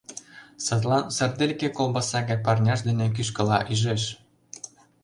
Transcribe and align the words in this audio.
Садлан 0.65 1.05
сардельке 1.17 1.67
колбаса 1.77 2.19
гай 2.27 2.39
парняж 2.45 2.79
дене 2.87 3.05
кӱшкыла 3.15 3.57
ӱжеш: 3.71 4.03